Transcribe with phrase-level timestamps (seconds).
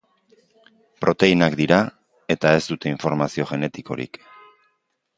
[1.05, 1.79] Proteinak dira,
[2.37, 4.23] eta ez dute informazio genetikorik.